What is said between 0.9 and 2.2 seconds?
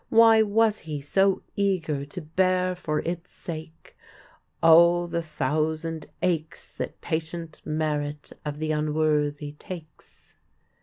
so eager